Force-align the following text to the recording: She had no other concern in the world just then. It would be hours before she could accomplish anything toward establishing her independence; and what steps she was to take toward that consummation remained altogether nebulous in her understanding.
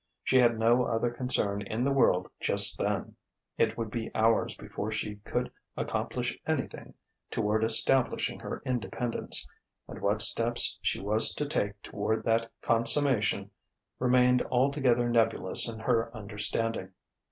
She 0.23 0.37
had 0.37 0.57
no 0.57 0.83
other 0.85 1.11
concern 1.11 1.61
in 1.61 1.83
the 1.83 1.91
world 1.91 2.27
just 2.39 2.79
then. 2.79 3.15
It 3.59 3.77
would 3.77 3.91
be 3.91 4.09
hours 4.15 4.55
before 4.57 4.91
she 4.91 5.17
could 5.17 5.51
accomplish 5.77 6.39
anything 6.47 6.95
toward 7.29 7.63
establishing 7.63 8.39
her 8.39 8.63
independence; 8.65 9.47
and 9.87 10.01
what 10.01 10.23
steps 10.23 10.79
she 10.81 10.99
was 10.99 11.35
to 11.35 11.45
take 11.47 11.79
toward 11.83 12.23
that 12.23 12.49
consummation 12.63 13.51
remained 13.99 14.41
altogether 14.51 15.07
nebulous 15.07 15.69
in 15.71 15.77
her 15.81 16.09
understanding. 16.17 16.93